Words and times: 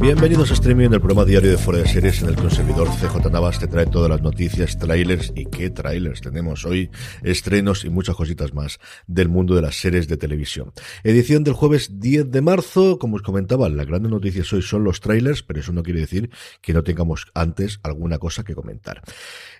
Bienvenidos 0.00 0.50
a 0.50 0.54
Streaming, 0.54 0.90
el 0.90 1.00
programa 1.00 1.24
diario 1.24 1.50
de 1.50 1.56
Fuera 1.56 1.80
de 1.80 1.88
Series 1.88 2.22
en 2.22 2.28
el 2.28 2.50
servidor 2.50 2.88
CJ 2.88 3.30
Navas 3.30 3.58
te 3.58 3.68
trae 3.68 3.86
todas 3.86 4.10
las 4.10 4.20
noticias, 4.20 4.76
trailers 4.76 5.32
y 5.34 5.46
qué 5.46 5.70
trailers 5.70 6.20
tenemos 6.20 6.64
hoy, 6.64 6.90
estrenos 7.22 7.84
y 7.84 7.90
muchas 7.90 8.14
cositas 8.14 8.52
más 8.52 8.80
del 9.06 9.28
mundo 9.28 9.54
de 9.54 9.62
las 9.62 9.76
series 9.76 10.06
de 10.08 10.16
televisión. 10.16 10.72
Edición 11.04 11.42
del 11.42 11.54
jueves 11.54 12.00
10 12.00 12.30
de 12.30 12.42
marzo, 12.42 12.98
como 12.98 13.16
os 13.16 13.22
comentaba, 13.22 13.68
las 13.68 13.86
grandes 13.86 14.10
noticias 14.10 14.52
hoy 14.52 14.62
son 14.62 14.84
los 14.84 15.00
trailers, 15.00 15.42
pero 15.42 15.60
eso 15.60 15.72
no 15.72 15.82
quiere 15.82 16.00
decir 16.00 16.28
que 16.60 16.74
no 16.74 16.82
tengamos 16.82 17.26
antes 17.32 17.80
alguna 17.82 18.18
cosa 18.18 18.44
que 18.44 18.54
comentar. 18.54 19.00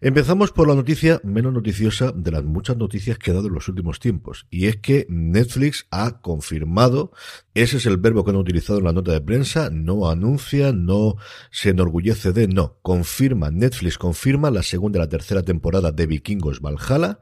Empezamos 0.01 0.51
por 0.51 0.69
la 0.69 0.75
noticia 0.75 1.21
menos 1.25 1.53
noticiosa 1.53 2.13
de 2.13 2.31
las 2.33 2.45
muchas 2.45 2.77
noticias 2.77 3.19
que 3.19 3.31
ha 3.31 3.35
dado 3.35 3.47
en 3.47 3.55
los 3.55 3.69
últimos 3.69 3.99
tiempos, 3.99 4.47
y 4.51 4.67
es 4.67 4.77
que 4.77 5.07
Netflix 5.09 5.87
ha 5.91 6.21
confirmado, 6.21 7.13
ese 7.55 7.79
es 7.79 7.87
el 7.87 7.97
verbo 7.97 8.25
que 8.25 8.31
han 8.33 8.37
utilizado 8.37 8.79
en 8.81 8.85
la 8.85 8.93
nota 8.93 9.13
de 9.13 9.21
prensa, 9.21 9.71
no 9.71 10.11
anuncia, 10.11 10.34
no 10.73 11.17
se 11.51 11.71
enorgullece 11.71 12.33
de, 12.33 12.49
no, 12.49 12.79
confirma, 12.83 13.51
Netflix 13.51 13.99
confirma 13.99 14.51
la 14.51 14.63
segunda 14.63 14.99
y 14.99 15.03
la 15.03 15.09
tercera 15.09 15.43
temporada 15.43 15.93
de 15.93 16.07
Vikingos 16.07 16.61
Valhalla, 16.61 17.19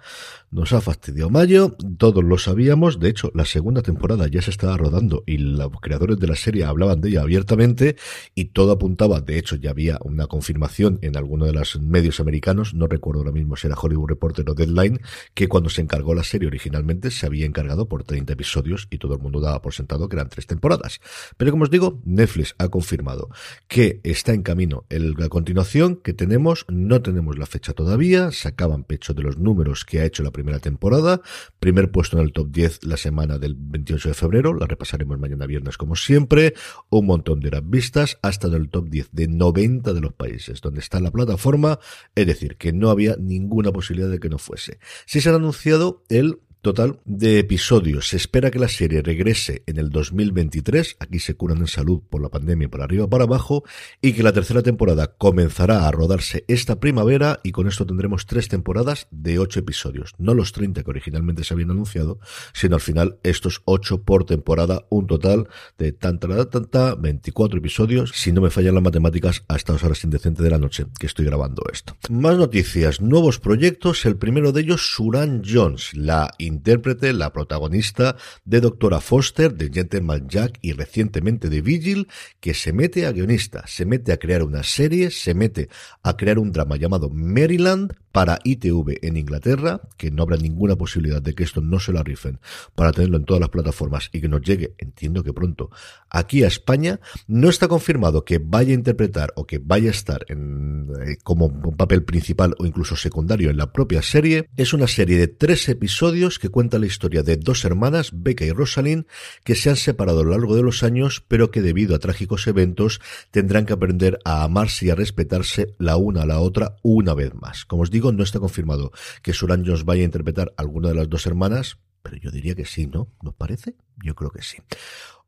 nos 0.52 0.74
ha 0.74 0.82
fastidiado 0.82 1.30
mayo, 1.30 1.74
todos 1.96 2.22
lo 2.22 2.36
sabíamos, 2.36 3.00
de 3.00 3.08
hecho 3.08 3.32
la 3.34 3.46
segunda 3.46 3.80
temporada 3.80 4.28
ya 4.28 4.42
se 4.42 4.50
estaba 4.50 4.76
rodando 4.76 5.24
y 5.26 5.38
los 5.38 5.70
creadores 5.80 6.18
de 6.18 6.26
la 6.26 6.36
serie 6.36 6.64
hablaban 6.64 7.00
de 7.00 7.08
ella 7.08 7.22
abiertamente 7.22 7.96
y 8.34 8.46
todo 8.46 8.72
apuntaba, 8.72 9.22
de 9.22 9.38
hecho 9.38 9.56
ya 9.56 9.70
había 9.70 9.98
una 10.02 10.26
confirmación 10.26 10.98
en 11.00 11.16
alguno 11.16 11.46
de 11.46 11.54
los 11.54 11.80
medios 11.80 12.20
americanos, 12.20 12.74
no 12.74 12.86
recuerdo 12.86 13.20
ahora 13.20 13.32
mismo 13.32 13.56
si 13.56 13.66
era 13.66 13.76
Hollywood 13.80 14.10
Reporter 14.10 14.48
o 14.50 14.54
Deadline, 14.54 15.00
que 15.32 15.48
cuando 15.48 15.70
se 15.70 15.80
encargó 15.80 16.14
la 16.14 16.22
serie 16.22 16.48
originalmente 16.48 17.10
se 17.10 17.24
había 17.24 17.46
encargado 17.46 17.88
por 17.88 18.04
30 18.04 18.34
episodios 18.34 18.88
y 18.90 18.98
todo 18.98 19.14
el 19.14 19.20
mundo 19.20 19.40
daba 19.40 19.62
por 19.62 19.72
sentado 19.72 20.06
que 20.10 20.16
eran 20.16 20.28
tres 20.28 20.46
temporadas. 20.46 21.00
Pero 21.38 21.50
como 21.50 21.64
os 21.64 21.70
digo, 21.70 22.02
Netflix 22.04 22.54
ha 22.58 22.68
confirmado 22.68 23.30
que 23.68 24.00
está 24.02 24.34
en 24.34 24.42
camino 24.42 24.84
la 24.90 25.30
continuación 25.30 25.96
que 25.96 26.12
tenemos, 26.12 26.66
no 26.68 27.00
tenemos 27.00 27.38
la 27.38 27.46
fecha 27.46 27.72
todavía, 27.72 28.32
sacaban 28.32 28.84
pecho 28.84 29.14
de 29.14 29.22
los 29.22 29.38
números 29.38 29.86
que 29.86 30.00
ha 30.00 30.04
hecho 30.04 30.22
la 30.22 30.30
primera 30.30 30.41
temporada, 30.60 31.20
primer 31.60 31.90
puesto 31.90 32.18
en 32.18 32.24
el 32.24 32.32
top 32.32 32.48
10 32.50 32.84
la 32.84 32.96
semana 32.96 33.38
del 33.38 33.54
28 33.56 34.08
de 34.08 34.14
febrero, 34.14 34.54
la 34.54 34.66
repasaremos 34.66 35.18
mañana 35.18 35.46
viernes 35.46 35.76
como 35.76 35.96
siempre, 35.96 36.54
un 36.90 37.06
montón 37.06 37.40
de 37.40 37.48
horas 37.48 37.62
vistas, 37.64 38.18
hasta 38.22 38.48
en 38.48 38.54
el 38.54 38.68
top 38.68 38.88
10 38.88 39.10
de 39.12 39.28
90 39.28 39.92
de 39.92 40.00
los 40.00 40.12
países 40.12 40.60
donde 40.60 40.80
está 40.80 41.00
la 41.00 41.10
plataforma, 41.10 41.78
es 42.14 42.26
decir, 42.26 42.56
que 42.56 42.72
no 42.72 42.90
había 42.90 43.16
ninguna 43.16 43.72
posibilidad 43.72 44.10
de 44.10 44.18
que 44.18 44.28
no 44.28 44.38
fuese. 44.38 44.78
Si 45.06 45.20
se 45.20 45.30
ha 45.30 45.34
anunciado 45.34 46.04
el 46.08 46.40
total 46.62 47.00
de 47.04 47.40
episodios. 47.40 48.08
Se 48.08 48.16
espera 48.16 48.50
que 48.50 48.60
la 48.60 48.68
serie 48.68 49.02
regrese 49.02 49.64
en 49.66 49.78
el 49.78 49.90
2023. 49.90 50.96
Aquí 51.00 51.18
se 51.18 51.34
curan 51.34 51.58
en 51.58 51.66
salud 51.66 52.00
por 52.08 52.22
la 52.22 52.28
pandemia 52.28 52.68
por 52.68 52.82
arriba 52.82 53.08
para 53.08 53.24
abajo. 53.24 53.64
Y 54.00 54.12
que 54.12 54.22
la 54.22 54.32
tercera 54.32 54.62
temporada 54.62 55.14
comenzará 55.18 55.86
a 55.86 55.90
rodarse 55.90 56.44
esta 56.48 56.78
primavera. 56.78 57.40
Y 57.42 57.50
con 57.50 57.66
esto 57.66 57.84
tendremos 57.84 58.26
tres 58.26 58.48
temporadas 58.48 59.08
de 59.10 59.40
ocho 59.40 59.60
episodios. 59.60 60.14
No 60.18 60.34
los 60.34 60.52
30 60.52 60.84
que 60.84 60.90
originalmente 60.90 61.44
se 61.44 61.52
habían 61.52 61.72
anunciado, 61.72 62.20
sino 62.54 62.76
al 62.76 62.80
final 62.80 63.18
estos 63.24 63.60
ocho 63.64 64.02
por 64.02 64.24
temporada. 64.24 64.86
Un 64.88 65.08
total 65.08 65.48
de 65.78 65.92
tanta, 65.92 66.48
tanta, 66.48 66.94
24 66.94 67.58
episodios. 67.58 68.12
Si 68.14 68.32
no 68.32 68.40
me 68.40 68.50
fallan 68.50 68.74
las 68.74 68.84
matemáticas, 68.84 69.44
hasta 69.48 69.72
las 69.72 69.82
horas 69.82 70.04
indecentes 70.04 70.44
de 70.44 70.50
la 70.50 70.58
noche 70.58 70.86
que 70.98 71.06
estoy 71.06 71.24
grabando 71.24 71.62
esto. 71.72 71.96
Más 72.08 72.38
noticias, 72.38 73.00
nuevos 73.00 73.40
proyectos. 73.40 74.06
El 74.06 74.16
primero 74.16 74.52
de 74.52 74.60
ellos, 74.60 74.94
Suran 74.94 75.42
Jones, 75.44 75.90
la 75.94 76.30
intérprete, 76.52 77.12
la 77.12 77.32
protagonista 77.32 78.16
de 78.44 78.60
Doctora 78.60 79.00
Foster, 79.00 79.54
de 79.54 79.70
Gentleman 79.72 80.28
Jack 80.28 80.58
y 80.60 80.72
recientemente 80.72 81.48
de 81.48 81.60
Vigil, 81.60 82.08
que 82.40 82.54
se 82.54 82.72
mete 82.72 83.06
a 83.06 83.12
guionista, 83.12 83.64
se 83.66 83.84
mete 83.84 84.12
a 84.12 84.18
crear 84.18 84.42
una 84.42 84.62
serie, 84.62 85.10
se 85.10 85.34
mete 85.34 85.68
a 86.02 86.16
crear 86.16 86.38
un 86.38 86.52
drama 86.52 86.76
llamado 86.76 87.10
Maryland 87.10 87.94
para 88.12 88.38
ITV 88.44 88.98
en 89.02 89.16
Inglaterra, 89.16 89.80
que 89.96 90.10
no 90.10 90.22
habrá 90.22 90.36
ninguna 90.36 90.76
posibilidad 90.76 91.20
de 91.20 91.34
que 91.34 91.42
esto 91.42 91.60
no 91.60 91.80
se 91.80 91.92
la 91.92 92.02
rifen 92.02 92.38
para 92.74 92.92
tenerlo 92.92 93.16
en 93.16 93.24
todas 93.24 93.40
las 93.40 93.48
plataformas 93.48 94.10
y 94.12 94.20
que 94.20 94.28
nos 94.28 94.42
llegue, 94.42 94.74
entiendo 94.78 95.24
que 95.24 95.32
pronto, 95.32 95.70
aquí 96.10 96.44
a 96.44 96.46
España. 96.46 97.00
No 97.26 97.48
está 97.48 97.68
confirmado 97.68 98.24
que 98.24 98.38
vaya 98.38 98.72
a 98.72 98.74
interpretar 98.74 99.32
o 99.36 99.46
que 99.46 99.58
vaya 99.58 99.88
a 99.88 99.92
estar 99.92 100.24
en, 100.28 100.88
eh, 101.06 101.16
como 101.24 101.46
un 101.46 101.76
papel 101.76 102.04
principal 102.04 102.54
o 102.58 102.66
incluso 102.66 102.96
secundario 102.96 103.50
en 103.50 103.56
la 103.56 103.72
propia 103.72 104.02
serie. 104.02 104.48
Es 104.56 104.72
una 104.72 104.86
serie 104.86 105.16
de 105.16 105.28
tres 105.28 105.68
episodios 105.68 106.38
que 106.38 106.50
cuenta 106.50 106.78
la 106.78 106.86
historia 106.86 107.22
de 107.22 107.36
dos 107.36 107.64
hermanas, 107.64 108.10
Becca 108.12 108.44
y 108.44 108.52
Rosalind, 108.52 109.06
que 109.44 109.54
se 109.54 109.70
han 109.70 109.76
separado 109.76 110.20
a 110.20 110.24
lo 110.24 110.30
largo 110.30 110.54
de 110.54 110.62
los 110.62 110.82
años, 110.82 111.24
pero 111.26 111.50
que 111.50 111.62
debido 111.62 111.94
a 111.94 111.98
trágicos 111.98 112.46
eventos 112.46 113.00
tendrán 113.30 113.66
que 113.66 113.72
aprender 113.72 114.18
a 114.24 114.44
amarse 114.44 114.86
y 114.86 114.90
a 114.90 114.94
respetarse 114.94 115.74
la 115.78 115.96
una 115.96 116.22
a 116.22 116.26
la 116.26 116.40
otra 116.40 116.76
una 116.82 117.14
vez 117.14 117.34
más. 117.34 117.64
Como 117.64 117.82
os 117.82 117.90
digo, 117.90 118.01
no 118.10 118.24
está 118.24 118.40
confirmado 118.40 118.90
que 119.22 119.32
Suran 119.32 119.64
Jones 119.64 119.84
vaya 119.84 120.02
a 120.02 120.06
interpretar 120.06 120.52
alguna 120.56 120.88
de 120.88 120.96
las 120.96 121.08
dos 121.08 121.26
hermanas, 121.26 121.78
pero 122.02 122.16
yo 122.16 122.30
diría 122.32 122.54
que 122.56 122.64
sí, 122.64 122.86
¿no? 122.86 123.08
¿Nos 123.22 123.34
parece? 123.34 123.76
Yo 124.02 124.16
creo 124.16 124.30
que 124.30 124.42
sí. 124.42 124.58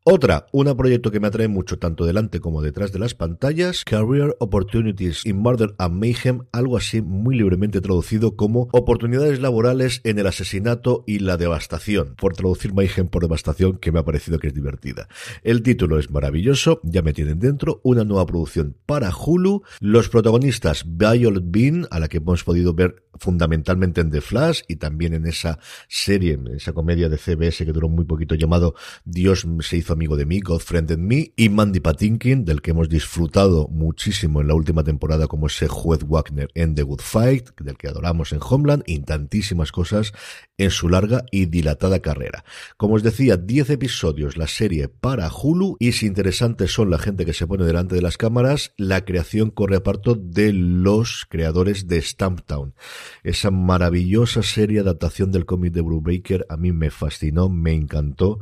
Otra, 0.07 0.45
un 0.51 0.71
proyecto 0.77 1.09
que 1.09 1.19
me 1.19 1.25
atrae 1.25 1.47
mucho 1.47 1.79
tanto 1.79 2.05
delante 2.05 2.39
como 2.39 2.61
detrás 2.61 2.91
de 2.91 2.99
las 2.99 3.15
pantallas, 3.15 3.83
Career 3.83 4.35
Opportunities 4.39 5.25
in 5.25 5.37
Murder 5.37 5.73
and 5.79 5.99
Mayhem, 5.99 6.43
algo 6.51 6.77
así 6.77 7.01
muy 7.01 7.35
libremente 7.35 7.81
traducido 7.81 8.35
como 8.35 8.69
oportunidades 8.71 9.39
laborales 9.39 10.01
en 10.03 10.19
el 10.19 10.27
asesinato 10.27 11.03
y 11.07 11.17
la 11.17 11.37
devastación, 11.37 12.13
por 12.17 12.35
traducir 12.35 12.71
Mayhem 12.71 13.07
por 13.07 13.23
devastación, 13.23 13.79
que 13.79 13.91
me 13.91 13.97
ha 13.97 14.05
parecido 14.05 14.37
que 14.37 14.49
es 14.49 14.53
divertida. 14.53 15.07
El 15.41 15.63
título 15.63 15.97
es 15.97 16.11
maravilloso, 16.11 16.81
ya 16.83 17.01
me 17.01 17.11
tienen 17.11 17.39
dentro, 17.39 17.81
una 17.83 18.03
nueva 18.03 18.27
producción 18.27 18.77
para 18.85 19.09
Hulu, 19.09 19.63
los 19.79 20.09
protagonistas 20.09 20.83
Violet 20.85 21.45
Bean, 21.47 21.87
a 21.89 21.99
la 21.99 22.09
que 22.09 22.17
hemos 22.17 22.43
podido 22.43 22.75
ver 22.75 23.05
fundamentalmente 23.19 24.01
en 24.01 24.11
The 24.11 24.21
Flash 24.21 24.61
y 24.67 24.75
también 24.75 25.13
en 25.13 25.25
esa 25.25 25.57
serie, 25.87 26.33
en 26.33 26.47
esa 26.49 26.73
comedia 26.73 27.09
de 27.09 27.17
CBS 27.17 27.65
que 27.65 27.71
duró 27.71 27.89
muy 27.89 28.05
poquito 28.05 28.35
llamado 28.35 28.75
Dios 29.03 29.47
se 29.61 29.77
hizo 29.77 29.94
amigo 29.95 30.15
de 30.15 30.25
mí, 30.25 30.39
Godfriend 30.39 30.97
Me, 30.97 31.33
y 31.35 31.49
Mandy 31.49 31.79
Patinkin, 31.79 32.45
del 32.45 32.61
que 32.61 32.71
hemos 32.71 32.87
disfrutado 32.89 33.67
muchísimo 33.69 34.41
en 34.41 34.47
la 34.47 34.53
última 34.53 34.83
temporada 34.83 35.27
como 35.27 35.47
ese 35.47 35.67
juez 35.67 36.01
Wagner 36.07 36.49
en 36.53 36.75
The 36.75 36.83
Good 36.83 37.01
Fight, 37.01 37.49
del 37.59 37.77
que 37.77 37.87
adoramos 37.87 38.31
en 38.31 38.39
Homeland, 38.41 38.83
y 38.85 38.99
tantísimas 38.99 39.71
cosas 39.71 40.13
en 40.57 40.69
su 40.69 40.89
larga 40.89 41.25
y 41.31 41.47
dilatada 41.47 41.99
carrera. 41.99 42.45
Como 42.77 42.95
os 42.95 43.03
decía, 43.03 43.37
10 43.37 43.71
episodios 43.71 44.37
la 44.37 44.47
serie 44.47 44.87
para 44.89 45.29
Hulu, 45.29 45.77
y 45.79 45.93
si 45.93 46.05
interesantes 46.05 46.71
son 46.71 46.89
la 46.89 46.99
gente 46.99 47.25
que 47.25 47.33
se 47.33 47.47
pone 47.47 47.65
delante 47.65 47.95
de 47.95 48.01
las 48.01 48.17
cámaras, 48.17 48.73
la 48.77 49.05
creación 49.05 49.49
corre 49.49 49.77
a 49.77 49.83
parto 49.83 50.15
de 50.15 50.53
los 50.53 51.25
creadores 51.29 51.87
de 51.87 52.01
Stamptown. 52.01 52.75
Esa 53.23 53.51
maravillosa 53.51 54.43
serie 54.43 54.81
adaptación 54.81 55.31
del 55.31 55.45
cómic 55.45 55.73
de 55.73 55.81
Brubaker 55.81 56.45
a 56.49 56.57
mí 56.57 56.71
me 56.71 56.91
fascinó, 56.91 57.49
me 57.49 57.73
encantó 57.73 58.39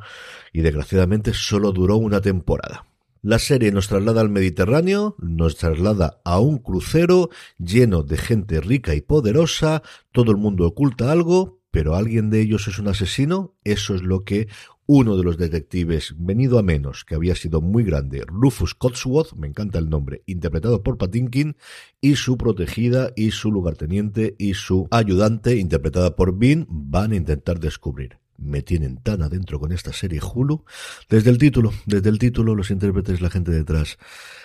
y 0.52 0.62
desgraciadamente 0.62 1.34
solo 1.44 1.72
duró 1.72 1.98
una 1.98 2.22
temporada. 2.22 2.86
La 3.22 3.40
serie 3.40 3.72
nos 3.72 3.88
traslada 3.88 4.22
al 4.22 4.30
Mediterráneo, 4.30 5.16
nos 5.20 5.56
traslada 5.56 6.20
a 6.26 6.40
un 6.40 6.58
crucero 6.58 7.30
lleno 7.58 8.04
de 8.04 8.18
gente 8.18 8.60
rica 8.60 8.96
y 8.96 9.02
poderosa, 9.02 9.82
todo 10.12 10.32
el 10.32 10.38
mundo 10.38 10.68
oculta 10.68 11.12
algo, 11.12 11.62
pero 11.72 11.96
alguien 11.96 12.30
de 12.30 12.42
ellos 12.42 12.68
es 12.68 12.80
un 12.80 12.90
asesino, 12.90 13.56
eso 13.64 13.96
es 13.96 14.02
lo 14.04 14.26
que 14.26 14.48
uno 14.86 15.16
de 15.16 15.24
los 15.24 15.38
detectives 15.38 16.14
venido 16.18 16.60
a 16.60 16.64
menos, 16.64 17.06
que 17.06 17.16
había 17.16 17.36
sido 17.36 17.62
muy 17.62 17.84
grande, 17.84 18.24
Rufus 18.28 18.76
Cotsworth, 18.76 19.34
me 19.34 19.48
encanta 19.48 19.80
el 19.80 19.90
nombre, 19.90 20.24
interpretado 20.26 20.84
por 20.84 20.98
Patinkin, 20.98 21.56
y 22.02 22.18
su 22.18 22.38
protegida 22.38 23.14
y 23.16 23.32
su 23.32 23.52
lugarteniente 23.52 24.36
y 24.38 24.56
su 24.56 24.88
ayudante, 24.92 25.56
interpretada 25.56 26.18
por 26.18 26.38
Bean, 26.38 26.68
van 26.70 27.14
a 27.14 27.16
intentar 27.16 27.60
descubrir 27.60 28.23
me 28.38 28.62
tienen 28.62 28.98
tan 28.98 29.22
adentro 29.22 29.60
con 29.60 29.72
esta 29.72 29.94
serie 29.94 30.20
Hulu. 30.22 30.64
Desde 31.10 31.30
el 31.30 31.38
título, 31.38 31.74
desde 31.86 32.10
el 32.10 32.20
título, 32.20 32.56
los 32.56 32.72
intérpretes, 32.72 33.22
la 33.22 33.30
gente 33.30 33.52
detrás. 33.52 33.98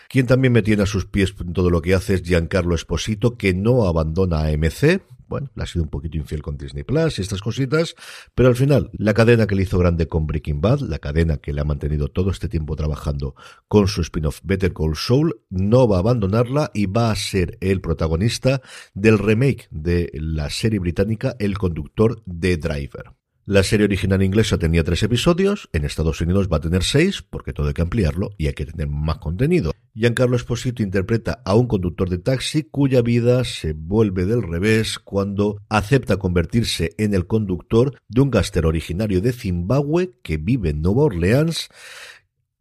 Quien 0.09 0.27
también 0.27 0.53
me 0.53 0.63
tiene 0.63 0.83
a 0.83 0.87
sus 0.87 1.05
pies 1.05 1.35
en 1.39 1.53
todo 1.53 1.71
lo 1.71 1.83
que 1.83 1.95
hace 1.95 2.15
es 2.15 2.23
Giancarlo 2.23 2.75
Esposito, 2.75 3.37
que 3.37 3.53
no 3.53 3.87
abandona 3.87 4.41
a 4.41 4.57
MC. 4.57 5.03
Bueno, 5.29 5.51
le 5.55 5.63
ha 5.63 5.67
sido 5.67 5.83
un 5.83 5.91
poquito 5.91 6.17
infiel 6.17 6.41
con 6.41 6.57
Disney 6.57 6.85
Plus 6.85 7.19
y 7.19 7.23
estas 7.23 7.43
cositas, 7.43 7.95
pero 8.35 8.49
al 8.49 8.57
final, 8.57 8.91
la 8.95 9.13
cadena 9.13 9.47
que 9.47 9.55
le 9.55 9.65
hizo 9.65 9.79
grande 9.79 10.09
con 10.09 10.27
Breaking 10.27 10.63
Bad, 10.63 10.81
la 10.81 10.99
cadena 10.99 11.37
que 11.37 11.53
le 11.53 11.61
ha 11.61 11.65
mantenido 11.65 12.09
todo 12.09 12.31
este 12.31 12.49
tiempo 12.49 12.77
trabajando 12.77 13.35
con 13.69 13.89
su 13.89 14.01
spin-off 14.01 14.41
Better 14.43 14.73
Call 14.73 14.97
Saul, 14.97 15.43
no 15.51 15.87
va 15.87 15.97
a 15.97 16.01
abandonarla 16.01 16.71
y 16.73 16.87
va 16.87 17.11
a 17.11 17.17
ser 17.17 17.59
el 17.61 17.83
protagonista 17.83 18.63
del 18.95 19.19
remake 19.19 19.69
de 19.71 20.11
la 20.15 20.49
serie 20.49 20.79
británica 20.79 21.37
El 21.39 21.59
conductor 21.59 22.23
de 22.25 22.57
Driver. 22.57 23.18
La 23.49 23.63
serie 23.63 23.87
original 23.87 24.23
inglesa 24.23 24.59
tenía 24.59 24.85
tres 24.85 25.03
episodios, 25.03 25.71
en 25.73 25.87
Estados 25.87 26.21
Unidos 26.21 26.51
va 26.53 26.59
a 26.59 26.61
tener 26.61 26.85
seis, 26.85 27.23
porque 27.23 27.55
todo 27.55 27.69
hay 27.69 27.73
que 27.73 27.81
ampliarlo 27.81 28.29
y 28.37 28.47
hay 28.47 28.53
que 28.53 28.67
tener 28.67 28.89
más 28.89 29.17
contenido. 29.17 29.73
Giancarlo 29.95 30.37
Esposito 30.37 30.83
interpreta 30.83 31.41
a 31.47 31.55
un 31.55 31.67
conductor 31.67 32.11
de 32.11 32.19
taxi 32.19 32.65
cuya 32.65 33.01
vida 33.01 33.45
se 33.45 33.73
vuelve 33.73 34.27
del 34.27 34.43
revés 34.43 34.99
cuando 34.99 35.63
acepta 35.71 36.19
convertirse 36.19 36.93
en 36.99 37.15
el 37.15 37.27
conductor 37.27 37.99
de 38.07 38.21
un 38.21 38.31
gáster 38.31 38.67
originario 38.67 39.23
de 39.23 39.33
Zimbabue 39.33 40.13
que 40.23 40.37
vive 40.37 40.69
en 40.69 40.83
Nueva 40.83 41.05
Orleans 41.05 41.71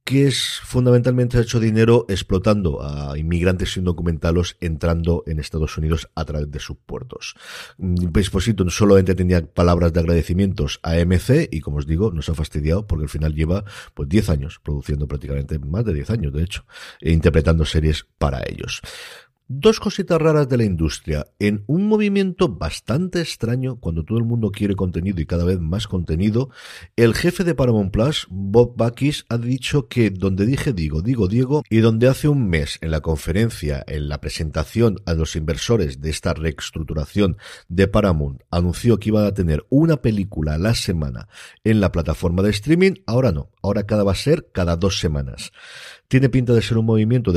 que 0.07 0.25
es 0.25 0.61
fundamentalmente 0.63 1.37
ha 1.37 1.41
hecho 1.41 1.59
dinero 1.59 2.05
explotando 2.07 2.81
a 2.81 3.17
inmigrantes 3.17 3.75
indocumentados 3.75 4.55
entrando 4.61 5.25
en 5.27 5.37
Estados 5.37 5.77
Unidos 5.77 6.07
a 6.15 6.23
través 6.23 6.49
de 6.49 6.61
sus 6.61 6.77
puertos. 6.77 7.35
Esposito 8.15 8.63
mm, 8.63 8.69
solamente 8.69 9.15
tenía 9.15 9.45
palabras 9.45 9.91
de 9.91 9.99
agradecimientos 9.99 10.79
a 10.81 10.95
MC 10.95 11.49
y 11.51 11.59
como 11.59 11.79
os 11.79 11.87
digo, 11.87 12.13
nos 12.13 12.29
ha 12.29 12.35
fastidiado 12.35 12.87
porque 12.87 13.03
al 13.03 13.09
final 13.09 13.35
lleva 13.35 13.65
pues 13.93 14.07
10 14.07 14.29
años 14.29 14.61
produciendo 14.63 15.09
prácticamente 15.09 15.59
más 15.59 15.83
de 15.83 15.93
10 15.95 16.09
años 16.11 16.31
de 16.31 16.43
hecho 16.43 16.63
e 17.01 17.11
interpretando 17.11 17.65
series 17.65 18.07
para 18.17 18.43
ellos. 18.47 18.81
Dos 19.49 19.79
cositas 19.79 20.21
raras 20.21 20.49
de 20.49 20.57
la 20.57 20.65
industria. 20.65 21.25
En 21.39 21.63
un 21.67 21.87
movimiento 21.87 22.49
bastante 22.49 23.21
extraño, 23.21 23.77
cuando 23.79 24.03
todo 24.03 24.17
el 24.17 24.25
mundo 24.25 24.51
quiere 24.51 24.75
contenido 24.75 25.21
y 25.21 25.25
cada 25.25 25.45
vez 25.45 25.57
más 25.61 25.87
contenido, 25.87 26.49
el 26.97 27.13
jefe 27.13 27.45
de 27.45 27.55
Paramount 27.55 27.93
Plus, 27.93 28.27
Bob 28.29 28.75
Bakis, 28.75 29.25
ha 29.29 29.37
dicho 29.37 29.87
que 29.87 30.09
donde 30.09 30.45
dije 30.45 30.73
digo, 30.73 31.01
digo 31.01 31.29
Diego, 31.29 31.63
y 31.69 31.77
donde 31.77 32.09
hace 32.09 32.27
un 32.27 32.49
mes 32.49 32.77
en 32.81 32.91
la 32.91 32.99
conferencia, 32.99 33.85
en 33.87 34.09
la 34.09 34.19
presentación 34.19 34.97
a 35.05 35.13
los 35.13 35.37
inversores 35.37 36.01
de 36.01 36.09
esta 36.09 36.33
reestructuración 36.33 37.37
de 37.69 37.87
Paramount, 37.87 38.41
anunció 38.51 38.99
que 38.99 39.11
iba 39.11 39.25
a 39.25 39.33
tener 39.33 39.65
una 39.69 40.01
película 40.01 40.55
a 40.55 40.57
la 40.57 40.75
semana 40.75 41.29
en 41.63 41.79
la 41.79 41.93
plataforma 41.93 42.43
de 42.43 42.49
streaming, 42.49 42.95
ahora 43.05 43.31
no, 43.31 43.49
ahora 43.61 43.85
cada 43.85 44.03
va 44.03 44.11
a 44.11 44.15
ser 44.15 44.49
cada 44.51 44.75
dos 44.75 44.99
semanas. 44.99 45.53
Tiene 46.09 46.27
pinta 46.27 46.53
de 46.53 46.61
ser 46.61 46.77
un 46.77 46.85
movimiento 46.85 47.36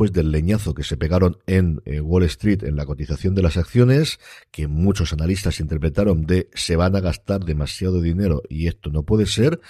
después 0.00 0.12
del 0.14 0.32
leñazo 0.32 0.72
que 0.72 0.82
se 0.82 0.96
pegaron 0.96 1.36
en 1.46 1.82
eh, 1.84 2.00
Wall 2.00 2.22
Street 2.22 2.62
en 2.62 2.74
la 2.74 2.86
cotización 2.86 3.34
de 3.34 3.42
las 3.42 3.58
acciones, 3.58 4.18
que 4.50 4.66
muchos 4.66 5.12
analistas 5.12 5.60
interpretaron 5.60 6.24
de 6.24 6.48
se 6.54 6.74
van 6.74 6.96
a 6.96 7.00
gastar 7.00 7.44
demasiado 7.44 8.00
dinero 8.00 8.40
y 8.48 8.66
esto 8.66 8.88
no 8.88 9.02
puede 9.02 9.26
ser, 9.26 9.60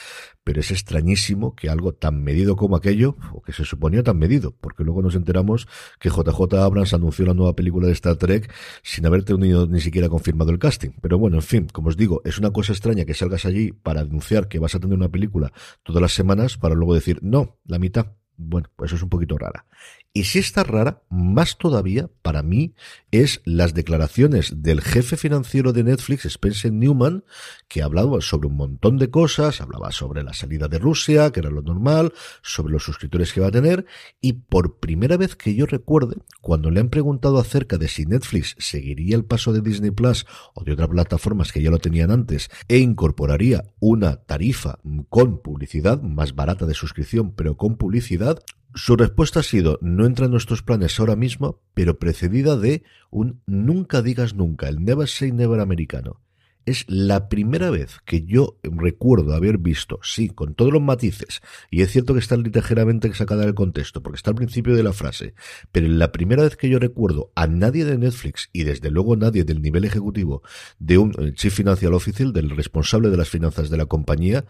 pero 0.44 0.60
es 0.60 0.70
extrañísimo 0.70 1.56
que 1.56 1.68
algo 1.68 1.94
tan 1.94 2.22
medido 2.22 2.54
como 2.54 2.76
aquello, 2.76 3.16
o 3.32 3.42
que 3.42 3.52
se 3.52 3.64
suponía 3.64 4.04
tan 4.04 4.18
medido, 4.18 4.54
porque 4.60 4.84
luego 4.84 5.02
nos 5.02 5.16
enteramos 5.16 5.66
que 5.98 6.10
JJ 6.10 6.54
Abrams 6.58 6.94
anunció 6.94 7.26
la 7.26 7.34
nueva 7.34 7.56
película 7.56 7.88
de 7.88 7.92
Star 7.94 8.14
Trek 8.14 8.52
sin 8.84 9.06
haber 9.06 9.24
tenido 9.24 9.66
ni 9.66 9.80
siquiera 9.80 10.08
confirmado 10.08 10.52
el 10.52 10.60
casting. 10.60 10.90
Pero 11.02 11.18
bueno, 11.18 11.38
en 11.38 11.42
fin, 11.42 11.66
como 11.72 11.88
os 11.88 11.96
digo, 11.96 12.22
es 12.24 12.38
una 12.38 12.52
cosa 12.52 12.72
extraña 12.72 13.04
que 13.04 13.14
salgas 13.14 13.46
allí 13.46 13.72
para 13.72 14.02
anunciar 14.02 14.46
que 14.46 14.60
vas 14.60 14.76
a 14.76 14.78
tener 14.78 14.96
una 14.96 15.08
película 15.08 15.52
todas 15.82 16.00
las 16.00 16.12
semanas 16.12 16.56
para 16.56 16.76
luego 16.76 16.94
decir, 16.94 17.18
no, 17.20 17.58
la 17.64 17.80
mitad. 17.80 18.12
Bueno, 18.42 18.70
pues 18.74 18.88
eso 18.88 18.96
es 18.96 19.02
un 19.02 19.10
poquito 19.10 19.36
rara. 19.36 19.66
Y 20.12 20.24
si 20.24 20.40
está 20.40 20.64
rara, 20.64 21.04
más 21.08 21.56
todavía 21.56 22.10
para 22.22 22.42
mí 22.42 22.74
es 23.12 23.42
las 23.44 23.74
declaraciones 23.74 24.60
del 24.60 24.80
jefe 24.80 25.16
financiero 25.16 25.72
de 25.72 25.84
Netflix, 25.84 26.24
Spencer 26.24 26.72
Newman, 26.72 27.22
que 27.68 27.80
hablaba 27.80 28.20
sobre 28.20 28.48
un 28.48 28.56
montón 28.56 28.98
de 28.98 29.08
cosas, 29.08 29.60
hablaba 29.60 29.92
sobre 29.92 30.24
la 30.24 30.32
salida 30.32 30.66
de 30.66 30.80
Rusia, 30.80 31.30
que 31.30 31.38
era 31.38 31.50
lo 31.50 31.62
normal, 31.62 32.12
sobre 32.42 32.72
los 32.72 32.82
suscriptores 32.82 33.32
que 33.32 33.40
va 33.40 33.48
a 33.48 33.52
tener, 33.52 33.86
y 34.20 34.32
por 34.32 34.80
primera 34.80 35.16
vez 35.16 35.36
que 35.36 35.54
yo 35.54 35.64
recuerde, 35.64 36.16
cuando 36.40 36.72
le 36.72 36.80
han 36.80 36.88
preguntado 36.88 37.38
acerca 37.38 37.78
de 37.78 37.86
si 37.86 38.04
Netflix 38.04 38.56
seguiría 38.58 39.14
el 39.14 39.24
paso 39.24 39.52
de 39.52 39.60
Disney 39.60 39.92
Plus 39.92 40.26
o 40.54 40.64
de 40.64 40.72
otras 40.72 40.88
plataformas 40.88 41.52
que 41.52 41.62
ya 41.62 41.70
lo 41.70 41.78
tenían 41.78 42.10
antes 42.10 42.50
e 42.66 42.78
incorporaría 42.78 43.62
una 43.78 44.16
tarifa 44.16 44.80
con 45.08 45.40
publicidad 45.40 46.02
más 46.02 46.34
barata 46.34 46.66
de 46.66 46.74
suscripción, 46.74 47.32
pero 47.32 47.56
con 47.56 47.76
publicidad, 47.76 48.42
su 48.74 48.96
respuesta 48.96 49.40
ha 49.40 49.42
sido, 49.42 49.78
no 49.82 50.06
entra 50.06 50.26
en 50.26 50.32
nuestros 50.32 50.62
planes 50.62 50.98
ahora 51.00 51.16
mismo, 51.16 51.60
pero 51.74 51.98
precedida 51.98 52.56
de 52.56 52.82
un 53.10 53.42
nunca 53.46 54.02
digas 54.02 54.34
nunca, 54.34 54.68
el 54.68 54.84
never 54.84 55.08
say 55.08 55.32
never 55.32 55.60
americano. 55.60 56.20
Es 56.66 56.84
la 56.88 57.28
primera 57.30 57.70
vez 57.70 57.98
que 58.04 58.22
yo 58.22 58.58
recuerdo 58.62 59.34
haber 59.34 59.58
visto, 59.58 59.98
sí, 60.02 60.28
con 60.28 60.54
todos 60.54 60.72
los 60.72 60.82
matices, 60.82 61.40
y 61.70 61.80
es 61.80 61.90
cierto 61.90 62.12
que 62.12 62.20
está 62.20 62.36
ligeramente 62.36 63.12
sacada 63.14 63.44
del 63.44 63.54
contexto, 63.54 64.02
porque 64.02 64.16
está 64.16 64.30
al 64.30 64.36
principio 64.36 64.76
de 64.76 64.82
la 64.82 64.92
frase, 64.92 65.34
pero 65.72 65.88
la 65.88 66.12
primera 66.12 66.42
vez 66.42 66.56
que 66.56 66.68
yo 66.68 66.78
recuerdo 66.78 67.32
a 67.34 67.46
nadie 67.46 67.86
de 67.86 67.96
Netflix, 67.96 68.50
y 68.52 68.64
desde 68.64 68.90
luego 68.90 69.16
nadie 69.16 69.44
del 69.44 69.62
nivel 69.62 69.84
ejecutivo, 69.84 70.42
de 70.78 70.98
un 70.98 71.14
eh, 71.18 71.32
Chief 71.32 71.52
Financial 71.52 71.94
Officer, 71.94 72.28
del 72.28 72.50
responsable 72.50 73.08
de 73.08 73.16
las 73.16 73.30
finanzas 73.30 73.70
de 73.70 73.78
la 73.78 73.86
compañía, 73.86 74.44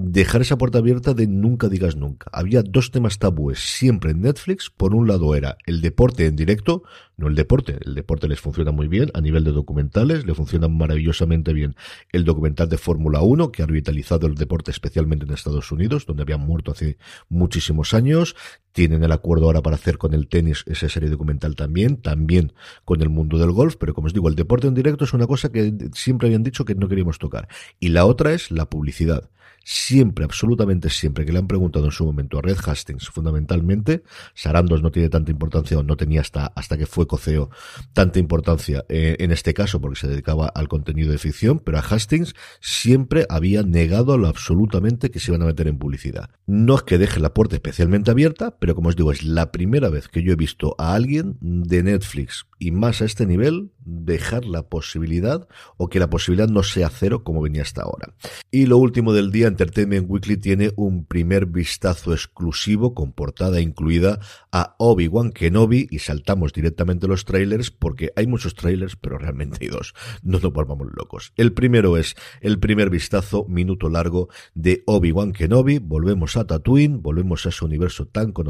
dejar 0.00 0.42
esa 0.42 0.56
puerta 0.56 0.78
abierta 0.78 1.12
de 1.12 1.26
nunca 1.26 1.68
digas 1.68 1.96
nunca. 1.96 2.30
Había 2.32 2.62
dos 2.62 2.92
temas 2.92 3.18
tabúes 3.18 3.58
siempre 3.58 4.12
en 4.12 4.20
Netflix. 4.20 4.70
Por 4.70 4.94
un 4.94 5.08
lado 5.08 5.34
era 5.34 5.58
el 5.66 5.80
deporte 5.80 6.26
en 6.26 6.36
directo, 6.36 6.84
no 7.16 7.26
el 7.26 7.34
deporte. 7.34 7.80
El 7.84 7.96
deporte 7.96 8.28
les 8.28 8.40
funciona 8.40 8.70
muy 8.70 8.86
bien 8.86 9.10
a 9.14 9.20
nivel 9.20 9.42
de 9.42 9.50
documentales, 9.50 10.24
le 10.24 10.36
funciona 10.36 10.68
maravillosamente 10.68 11.52
bien 11.52 11.74
el 12.12 12.24
documental 12.24 12.68
de 12.68 12.78
Fórmula 12.78 13.22
1 13.22 13.50
que 13.50 13.64
ha 13.64 13.66
revitalizado 13.66 14.28
el 14.28 14.36
deporte 14.36 14.70
especialmente 14.70 15.24
en 15.24 15.32
Estados 15.32 15.72
Unidos, 15.72 16.06
donde 16.06 16.22
habían 16.22 16.46
muerto 16.46 16.70
hace 16.70 16.96
muchísimos 17.28 17.92
años. 17.92 18.36
Tienen 18.72 19.02
el 19.02 19.12
acuerdo 19.12 19.46
ahora 19.46 19.62
para 19.62 19.76
hacer 19.76 19.98
con 19.98 20.14
el 20.14 20.28
tenis 20.28 20.64
esa 20.66 20.88
serie 20.88 21.08
documental 21.10 21.56
también, 21.56 21.96
también 21.96 22.52
con 22.84 23.02
el 23.02 23.08
mundo 23.08 23.38
del 23.38 23.50
golf, 23.50 23.76
pero 23.76 23.94
como 23.94 24.06
os 24.06 24.14
digo, 24.14 24.28
el 24.28 24.34
deporte 24.34 24.66
en 24.68 24.74
directo 24.74 25.04
es 25.04 25.12
una 25.12 25.26
cosa 25.26 25.50
que 25.50 25.74
siempre 25.94 26.28
habían 26.28 26.42
dicho 26.42 26.64
que 26.64 26.74
no 26.74 26.88
queríamos 26.88 27.18
tocar. 27.18 27.48
Y 27.80 27.88
la 27.88 28.04
otra 28.04 28.32
es 28.32 28.50
la 28.50 28.68
publicidad. 28.68 29.30
siempre, 29.70 30.24
absolutamente 30.24 30.88
siempre, 30.88 31.26
que 31.26 31.32
le 31.32 31.40
han 31.40 31.46
preguntado 31.46 31.84
en 31.84 31.90
su 31.90 32.06
momento 32.06 32.38
a 32.38 32.42
Red 32.42 32.56
Hastings, 32.64 33.10
fundamentalmente, 33.10 34.02
Sarandos 34.32 34.82
no 34.82 34.90
tiene 34.90 35.10
tanta 35.10 35.30
importancia, 35.30 35.78
o 35.78 35.82
no 35.82 35.94
tenía 35.94 36.22
hasta, 36.22 36.46
hasta 36.46 36.78
que 36.78 36.86
fue 36.86 37.06
coceo 37.06 37.50
tanta 37.92 38.18
importancia 38.18 38.86
eh, 38.88 39.16
en 39.18 39.30
este 39.30 39.52
caso, 39.52 39.78
porque 39.78 40.00
se 40.00 40.08
dedicaba 40.08 40.46
al 40.46 40.68
contenido 40.68 41.12
de 41.12 41.18
ficción, 41.18 41.58
pero 41.58 41.76
a 41.76 41.82
Hastings 41.82 42.34
siempre 42.60 43.26
había 43.28 43.62
negado 43.62 44.16
lo 44.16 44.28
absolutamente 44.28 45.10
que 45.10 45.20
se 45.20 45.32
iban 45.32 45.42
a 45.42 45.46
meter 45.46 45.68
en 45.68 45.78
publicidad. 45.78 46.30
No 46.46 46.76
es 46.76 46.82
que 46.84 46.96
deje 46.96 47.20
la 47.20 47.34
puerta 47.34 47.56
especialmente 47.56 48.10
abierta, 48.10 48.57
pero 48.58 48.74
como 48.74 48.88
os 48.88 48.96
digo, 48.96 49.12
es 49.12 49.22
la 49.22 49.52
primera 49.52 49.88
vez 49.88 50.08
que 50.08 50.22
yo 50.22 50.32
he 50.32 50.36
visto 50.36 50.74
a 50.78 50.94
alguien 50.94 51.36
de 51.40 51.82
Netflix 51.82 52.46
y 52.58 52.72
más 52.72 53.00
a 53.00 53.04
este 53.04 53.24
nivel 53.24 53.70
dejar 53.84 54.44
la 54.44 54.64
posibilidad 54.64 55.48
o 55.76 55.88
que 55.88 56.00
la 56.00 56.10
posibilidad 56.10 56.48
no 56.48 56.62
sea 56.62 56.90
cero 56.90 57.22
como 57.22 57.40
venía 57.40 57.62
hasta 57.62 57.82
ahora. 57.82 58.14
Y 58.50 58.66
lo 58.66 58.78
último 58.78 59.12
del 59.12 59.30
día, 59.30 59.46
Entertainment 59.46 60.10
Weekly 60.10 60.36
tiene 60.36 60.72
un 60.76 61.04
primer 61.04 61.46
vistazo 61.46 62.12
exclusivo 62.12 62.94
con 62.94 63.12
portada 63.12 63.60
incluida 63.60 64.18
a 64.50 64.74
Obi-Wan 64.78 65.30
Kenobi 65.30 65.86
y 65.90 66.00
saltamos 66.00 66.52
directamente 66.52 67.06
los 67.06 67.24
trailers 67.24 67.70
porque 67.70 68.12
hay 68.16 68.26
muchos 68.26 68.54
trailers 68.54 68.96
pero 68.96 69.18
realmente 69.18 69.58
hay 69.60 69.68
dos. 69.68 69.94
No 70.22 70.40
nos 70.40 70.52
volvamos 70.52 70.88
locos. 70.94 71.32
El 71.36 71.52
primero 71.52 71.96
es 71.96 72.16
el 72.40 72.58
primer 72.58 72.90
vistazo 72.90 73.46
minuto 73.48 73.88
largo 73.88 74.28
de 74.54 74.82
Obi-Wan 74.86 75.32
Kenobi. 75.32 75.78
Volvemos 75.78 76.36
a 76.36 76.46
Tatooine, 76.46 77.00
volvemos 77.00 77.46
a 77.46 77.50
ese 77.50 77.64
universo 77.64 78.06
tan 78.06 78.32
conocido 78.32 78.47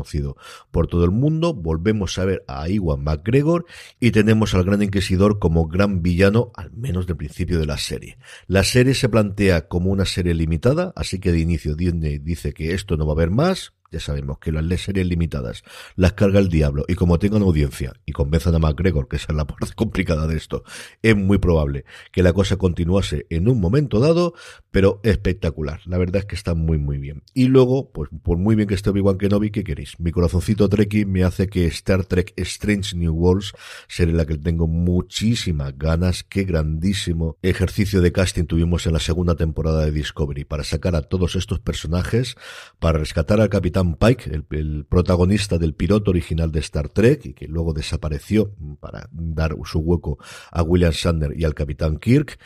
por 0.71 0.87
todo 0.87 1.05
el 1.05 1.11
mundo, 1.11 1.55
volvemos 1.55 2.19
a 2.19 2.25
ver 2.25 2.45
a 2.47 2.69
Iwan 2.69 3.03
McGregor 3.03 3.67
y 4.01 4.11
tenemos 4.11 4.55
al 4.55 4.65
Gran 4.65 4.83
Inquisidor 4.83 5.39
como 5.39 5.67
gran 5.67 6.03
villano, 6.03 6.51
al 6.55 6.73
menos 6.73 7.07
del 7.07 7.17
principio 7.17 7.59
de 7.59 7.67
la 7.67 7.79
serie. 7.79 8.19
La 8.47 8.65
serie 8.65 8.95
se 8.95 9.09
plantea 9.09 9.69
como 9.69 9.91
una 9.91 10.05
serie 10.05 10.35
limitada, 10.35 10.93
así 10.97 11.19
que 11.19 11.33
de 11.33 11.41
inicio 11.41 11.75
Disney 11.75 12.19
dice 12.19 12.53
que 12.53 12.75
esto 12.75 12.97
no 12.97 13.07
va 13.07 13.13
a 13.13 13.17
haber 13.17 13.31
más, 13.31 13.73
ya 13.91 14.01
sabemos 14.01 14.39
que 14.39 14.53
las 14.53 14.81
series 14.81 15.07
limitadas 15.07 15.63
las 15.97 16.13
carga 16.13 16.39
el 16.41 16.49
diablo 16.49 16.85
y 16.89 16.95
como 16.95 17.19
tengan 17.19 17.43
audiencia 17.43 17.93
y 18.05 18.13
convenzan 18.13 18.55
a 18.55 18.59
McGregor, 18.59 19.09
que 19.09 19.17
esa 19.17 19.33
es 19.33 19.37
la 19.37 19.47
parte 19.47 19.73
complicada 19.77 20.27
de 20.27 20.37
esto, 20.37 20.65
es 21.03 21.17
muy 21.17 21.39
probable 21.39 21.85
que 22.13 22.23
la 22.23 22.33
cosa 22.33 22.57
continuase 22.57 23.27
en 23.31 23.49
un 23.49 23.61
momento 23.61 24.01
dado, 24.01 24.35
pero 24.71 25.01
espectacular. 25.03 25.81
La 25.87 25.99
verdad 25.99 26.17
es 26.17 26.25
que 26.27 26.35
está 26.35 26.55
muy 26.55 26.79
muy 26.79 26.99
bien. 26.99 27.23
Y 27.35 27.47
luego, 27.47 27.91
pues 27.93 28.11
por 28.23 28.39
muy 28.39 28.55
bien 28.55 28.69
que 28.69 28.75
esté 28.75 28.91
Obi-Wan 28.91 29.19
Kenobi, 29.19 29.51
¿qué 29.51 29.65
queréis? 29.65 29.99
Mi 29.99 30.11
corazoncito 30.11 30.69
Trekkie 30.69 31.07
me 31.07 31.25
hace 31.25 31.49
que 31.49 31.67
Star 31.67 32.05
Trek 32.05 32.33
Strange 32.37 32.97
New 32.97 33.13
Worlds 33.13 33.53
sería 33.89 34.15
la 34.15 34.27
que 34.27 34.37
tengo 34.37 34.67
muchísimas 34.67 35.77
ganas. 35.77 36.25
Qué 36.25 36.45
grandísimo 36.45 37.37
ejercicio 37.43 38.01
de 38.01 38.13
casting 38.13 38.45
tuvimos 38.45 38.87
en 38.87 38.93
la 38.93 39.01
segunda 39.01 39.35
temporada 39.35 39.85
de 39.85 39.93
Discovery 39.93 40.45
para 40.45 40.65
sacar 40.65 40.97
a 40.97 41.03
todos 41.03 41.37
estos 41.37 41.61
personajes, 41.61 42.37
para 42.79 42.99
rescatar 42.99 43.41
al 43.41 43.49
capitán 43.49 43.78
Pike, 43.97 44.43
el, 44.51 44.85
protagonista 44.89 45.59
del 45.59 45.75
piloto 45.75 46.11
original 46.11 46.51
de 46.53 46.61
Star 46.61 46.89
Trek 46.89 47.27
y 47.27 47.33
que 47.33 47.47
luego 47.47 47.73
desapareció 47.73 48.55
para 48.81 49.09
dar 49.13 49.57
su 49.65 49.81
hueco 49.81 50.19
a 50.51 50.63
William 50.63 50.93
Shatner 50.93 51.33
y 51.37 51.45
al 51.45 51.55
Capitán 51.55 51.99
Kirk. 51.99 52.39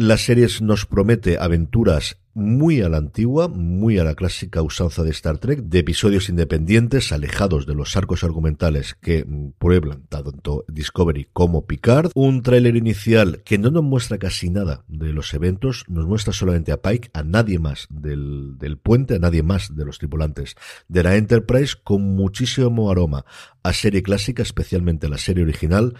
La 0.00 0.16
serie 0.16 0.46
nos 0.60 0.86
promete 0.86 1.38
aventuras 1.40 2.18
muy 2.32 2.82
a 2.82 2.88
la 2.88 2.98
antigua, 2.98 3.48
muy 3.48 3.98
a 3.98 4.04
la 4.04 4.14
clásica 4.14 4.62
usanza 4.62 5.02
de 5.02 5.10
Star 5.10 5.38
Trek, 5.38 5.58
de 5.58 5.80
episodios 5.80 6.28
independientes, 6.28 7.10
alejados 7.10 7.66
de 7.66 7.74
los 7.74 7.96
arcos 7.96 8.22
argumentales 8.22 8.96
que 9.00 9.26
pueblan 9.58 10.04
tanto 10.08 10.64
Discovery 10.68 11.26
como 11.32 11.66
Picard. 11.66 12.12
Un 12.14 12.42
tráiler 12.42 12.76
inicial 12.76 13.42
que 13.44 13.58
no 13.58 13.72
nos 13.72 13.82
muestra 13.82 14.18
casi 14.18 14.50
nada 14.50 14.84
de 14.86 15.12
los 15.12 15.34
eventos, 15.34 15.84
nos 15.88 16.06
muestra 16.06 16.32
solamente 16.32 16.70
a 16.70 16.80
Pike, 16.80 17.10
a 17.12 17.24
nadie 17.24 17.58
más 17.58 17.88
del 17.90 18.78
puente, 18.80 19.16
a 19.16 19.18
nadie 19.18 19.42
más 19.42 19.74
de 19.74 19.84
los 19.84 19.98
tripulantes 19.98 20.54
de 20.86 21.02
la 21.02 21.16
Enterprise, 21.16 21.74
con 21.82 22.02
muchísimo 22.14 22.88
aroma 22.88 23.24
a 23.68 23.72
serie 23.74 24.02
clásica, 24.02 24.42
especialmente 24.42 25.08
la 25.08 25.18
serie 25.18 25.44
original, 25.44 25.94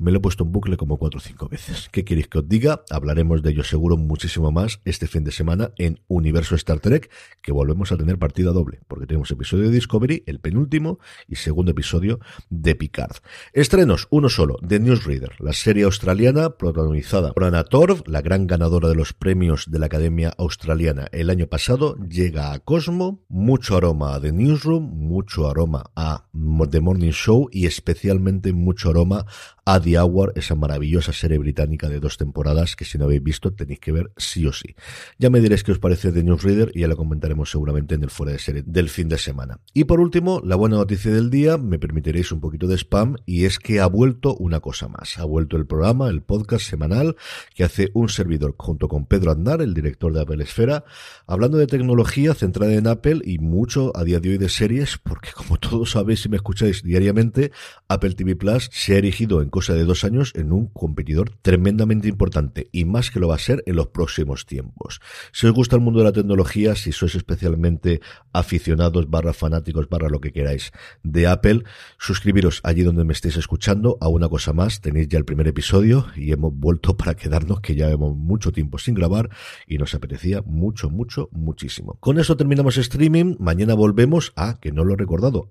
me 0.00 0.10
lo 0.10 0.16
he 0.16 0.20
puesto 0.20 0.44
en 0.44 0.52
bucle 0.52 0.78
como 0.78 0.96
cuatro 0.96 1.18
o 1.18 1.20
cinco 1.20 1.46
veces. 1.46 1.90
¿Qué 1.92 2.06
queréis 2.06 2.28
que 2.28 2.38
os 2.38 2.48
diga? 2.48 2.82
Hablaremos 2.88 3.42
de 3.42 3.50
ello 3.50 3.62
seguro 3.62 3.98
muchísimo 3.98 4.50
más 4.50 4.80
este 4.86 5.06
fin 5.06 5.24
de 5.24 5.30
semana 5.30 5.72
en 5.76 6.00
Universo 6.08 6.54
Star 6.54 6.80
Trek, 6.80 7.10
que 7.42 7.52
volvemos 7.52 7.92
a 7.92 7.98
tener 7.98 8.18
partida 8.18 8.52
doble, 8.52 8.80
porque 8.88 9.06
tenemos 9.06 9.30
episodio 9.30 9.64
de 9.64 9.72
Discovery, 9.72 10.24
el 10.26 10.40
penúltimo, 10.40 11.00
y 11.28 11.36
segundo 11.36 11.72
episodio 11.72 12.18
de 12.48 12.74
Picard. 12.74 13.16
Estrenos, 13.52 14.08
uno 14.08 14.30
solo, 14.30 14.56
de 14.62 14.80
Newsreader, 14.80 15.32
la 15.38 15.52
serie 15.52 15.84
australiana 15.84 16.56
protagonizada 16.56 17.34
por 17.34 17.44
Anna 17.44 17.64
Torv, 17.64 18.02
la 18.06 18.22
gran 18.22 18.46
ganadora 18.46 18.88
de 18.88 18.94
los 18.94 19.12
premios 19.12 19.70
de 19.70 19.78
la 19.78 19.86
Academia 19.86 20.32
Australiana 20.38 21.08
el 21.12 21.28
año 21.28 21.46
pasado, 21.46 21.96
llega 22.08 22.52
a 22.52 22.60
Cosmo, 22.60 23.22
mucho 23.28 23.76
aroma 23.76 24.14
a 24.14 24.20
The 24.22 24.32
Newsroom, 24.32 24.82
mucho 24.82 25.46
aroma 25.46 25.90
a 25.94 26.24
The 26.70 26.80
Morning 26.80 27.09
Show 27.12 27.48
y 27.50 27.66
especialmente 27.66 28.52
mucho 28.52 28.90
aroma 28.90 29.26
a 29.64 29.80
The 29.80 29.98
Hour, 29.98 30.32
esa 30.34 30.54
maravillosa 30.54 31.12
serie 31.12 31.38
británica 31.38 31.88
de 31.88 32.00
dos 32.00 32.16
temporadas 32.16 32.74
que 32.74 32.84
si 32.84 32.98
no 32.98 33.04
habéis 33.04 33.22
visto 33.22 33.52
tenéis 33.52 33.78
que 33.78 33.92
ver 33.92 34.10
sí 34.16 34.46
o 34.46 34.52
sí. 34.52 34.74
Ya 35.18 35.30
me 35.30 35.40
diréis 35.40 35.62
qué 35.62 35.72
os 35.72 35.78
parece 35.78 36.10
de 36.10 36.24
Newsreader 36.24 36.72
y 36.74 36.80
ya 36.80 36.88
lo 36.88 36.96
comentaremos 36.96 37.50
seguramente 37.50 37.94
en 37.94 38.02
el 38.02 38.10
fuera 38.10 38.32
de 38.32 38.38
serie 38.38 38.64
del 38.66 38.88
fin 38.88 39.08
de 39.08 39.18
semana. 39.18 39.60
Y 39.72 39.84
por 39.84 40.00
último, 40.00 40.40
la 40.44 40.56
buena 40.56 40.76
noticia 40.76 41.12
del 41.12 41.30
día, 41.30 41.56
me 41.56 41.78
permitiréis 41.78 42.32
un 42.32 42.40
poquito 42.40 42.66
de 42.66 42.76
spam 42.76 43.16
y 43.26 43.44
es 43.44 43.58
que 43.58 43.80
ha 43.80 43.86
vuelto 43.86 44.34
una 44.36 44.60
cosa 44.60 44.88
más. 44.88 45.18
Ha 45.18 45.24
vuelto 45.24 45.56
el 45.56 45.66
programa, 45.66 46.08
el 46.08 46.22
podcast 46.22 46.68
semanal 46.68 47.16
que 47.54 47.64
hace 47.64 47.90
un 47.94 48.08
servidor 48.08 48.54
junto 48.58 48.88
con 48.88 49.06
Pedro 49.06 49.30
Aznar, 49.30 49.62
el 49.62 49.74
director 49.74 50.12
de 50.12 50.22
Apple 50.22 50.42
Esfera, 50.42 50.84
hablando 51.26 51.58
de 51.58 51.66
tecnología 51.66 52.34
centrada 52.34 52.72
en 52.72 52.86
Apple 52.86 53.20
y 53.24 53.38
mucho 53.38 53.92
a 53.96 54.04
día 54.04 54.20
de 54.20 54.30
hoy 54.30 54.38
de 54.38 54.48
series, 54.48 54.98
porque 54.98 55.30
como 55.32 55.58
todos 55.58 55.92
sabéis 55.92 56.22
si 56.22 56.28
me 56.28 56.36
escucháis 56.36 56.82
diariamente, 56.90 57.52
Apple 57.88 58.14
TV 58.14 58.34
Plus 58.34 58.68
se 58.72 58.94
ha 58.94 58.98
erigido 58.98 59.42
en 59.42 59.50
de 59.50 59.84
dos 59.84 60.04
años 60.04 60.32
en 60.34 60.52
un 60.52 60.66
competidor 60.66 61.30
tremendamente 61.42 62.08
importante 62.08 62.68
y 62.72 62.84
más 62.84 63.10
que 63.10 63.20
lo 63.20 63.28
va 63.28 63.36
a 63.36 63.38
ser 63.38 63.62
en 63.66 63.76
los 63.76 63.88
próximos 63.88 64.46
tiempos. 64.46 65.00
Si 65.32 65.46
os 65.46 65.52
gusta 65.52 65.76
el 65.76 65.82
mundo 65.82 66.00
de 66.00 66.06
la 66.06 66.12
tecnología, 66.12 66.74
si 66.74 66.90
sois 66.92 67.14
especialmente 67.14 68.00
aficionados, 68.32 69.08
barra 69.08 69.32
fanáticos, 69.32 69.88
barra 69.88 70.08
lo 70.08 70.20
que 70.20 70.32
queráis 70.32 70.72
de 71.04 71.26
Apple, 71.26 71.62
suscribiros 71.98 72.60
allí 72.64 72.82
donde 72.82 73.04
me 73.04 73.12
estéis 73.12 73.36
escuchando. 73.36 73.98
A 74.00 74.08
una 74.08 74.28
cosa 74.28 74.52
más, 74.52 74.80
tenéis 74.80 75.08
ya 75.08 75.18
el 75.18 75.24
primer 75.24 75.46
episodio 75.46 76.06
y 76.16 76.32
hemos 76.32 76.52
vuelto 76.52 76.96
para 76.96 77.14
quedarnos 77.14 77.60
que 77.60 77.76
ya 77.76 77.90
hemos 77.90 78.16
mucho 78.16 78.50
tiempo 78.50 78.78
sin 78.78 78.94
grabar 78.94 79.30
y 79.66 79.78
nos 79.78 79.94
apetecía 79.94 80.42
mucho, 80.42 80.90
mucho, 80.90 81.28
muchísimo. 81.30 81.98
Con 82.00 82.18
eso 82.18 82.36
terminamos 82.36 82.76
streaming. 82.78 83.36
Mañana 83.38 83.74
volvemos 83.74 84.32
a, 84.36 84.58
que 84.58 84.72
no 84.72 84.84
lo 84.84 84.94
he 84.94 84.96
recordado, 84.96 85.48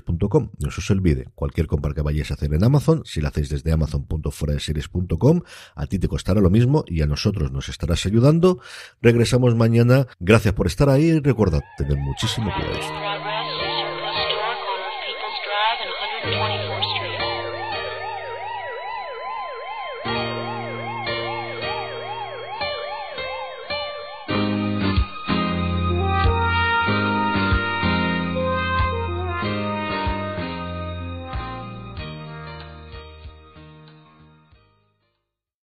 amazon.foradeseries.com. 0.00 0.50
No 0.58 0.70
se 0.70 0.80
os 0.80 0.90
olvide, 0.90 1.28
cualquier 1.34 1.66
compra 1.66 1.94
que 1.94 2.02
vayáis 2.02 2.30
a 2.30 2.34
hacer 2.34 2.52
en 2.54 2.64
Amazon, 2.64 3.02
si 3.04 3.20
lo 3.20 3.28
hacéis 3.28 3.48
desde 3.48 3.72
amazon.foradeseries.com, 3.72 5.42
a 5.74 5.86
ti 5.86 5.98
te 5.98 6.08
costará 6.08 6.40
lo 6.40 6.50
mismo 6.50 6.84
y 6.86 7.02
a 7.02 7.06
nosotros 7.06 7.52
nos 7.52 7.68
estarás 7.68 8.06
ayudando. 8.06 8.60
Regresamos 9.00 9.54
mañana. 9.54 10.06
Gracias 10.18 10.54
por 10.54 10.66
estar 10.66 10.88
ahí 10.88 11.10
y 11.10 11.20
recordad, 11.20 11.62
tener 11.76 11.98
muchísimo 11.98 12.50
cuidado. 12.54 13.19